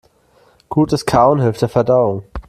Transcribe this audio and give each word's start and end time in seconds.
Gutes 0.67 1.05
Kauen 1.05 1.41
hilft 1.41 1.61
der 1.61 1.69
Verdauung. 1.69 2.23